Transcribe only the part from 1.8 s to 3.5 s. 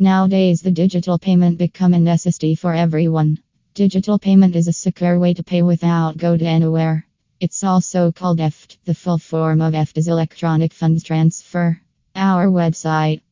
a necessity for everyone.